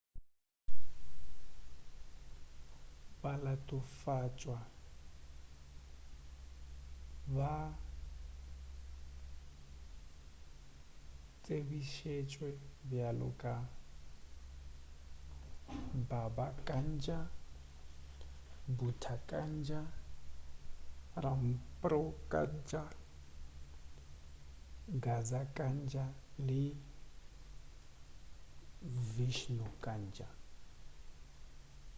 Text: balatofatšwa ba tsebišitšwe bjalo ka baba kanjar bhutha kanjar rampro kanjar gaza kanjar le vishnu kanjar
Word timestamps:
balatofatšwa 3.21 4.57
ba 7.35 7.53
tsebišitšwe 11.43 12.47
bjalo 12.89 13.29
ka 13.41 13.55
baba 16.09 16.47
kanjar 16.67 17.25
bhutha 18.77 19.15
kanjar 19.29 19.87
rampro 21.23 22.01
kanjar 22.31 22.91
gaza 25.03 25.41
kanjar 25.57 26.11
le 26.47 26.61
vishnu 29.13 29.65
kanjar 29.85 30.33